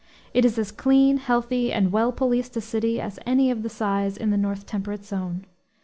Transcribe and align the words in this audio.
It 0.33 0.45
is 0.45 0.57
as 0.57 0.71
clean, 0.71 1.17
healthy, 1.17 1.71
and 1.71 1.91
well 1.91 2.11
policed 2.11 2.57
a 2.57 2.61
city 2.61 2.99
as 2.99 3.19
any 3.23 3.51
of 3.51 3.61
the 3.61 3.69
size 3.69 4.17
in 4.17 4.31
the 4.31 4.35
north 4.37 4.65
temperate 4.65 5.05
zone. 5.05 5.45